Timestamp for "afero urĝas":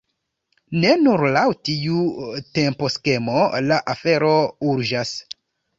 3.95-5.19